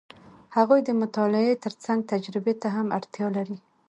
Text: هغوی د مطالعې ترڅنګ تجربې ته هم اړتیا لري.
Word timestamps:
هغوی 0.55 0.79
د 0.83 0.89
مطالعې 1.01 1.53
ترڅنګ 1.65 1.99
تجربې 2.11 2.53
ته 2.61 2.67
هم 2.75 2.87
اړتیا 2.97 3.27
لري. 3.37 3.57